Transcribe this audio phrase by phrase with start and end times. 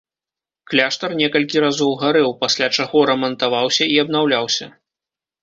[0.69, 4.65] Кляштар некалькі разоў гарэў, пасля чаго рамантаваўся і абнаўляўся.